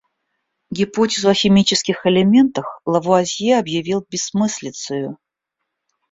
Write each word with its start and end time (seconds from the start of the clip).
Гипотезу 0.71 1.29
о 1.29 1.35
химических 1.35 2.07
элементах 2.07 2.81
Лавуазье 2.87 3.59
объявил 3.59 4.03
бессмыслицею. 4.09 5.19